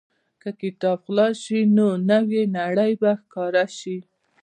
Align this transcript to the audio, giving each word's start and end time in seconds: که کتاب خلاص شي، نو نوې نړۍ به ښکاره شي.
که 0.41 0.49
کتاب 0.61 0.97
خلاص 1.05 1.35
شي، 1.45 1.59
نو 1.75 1.87
نوې 2.11 2.43
نړۍ 2.57 2.91
به 3.01 3.11
ښکاره 3.21 3.65
شي. 3.79 3.97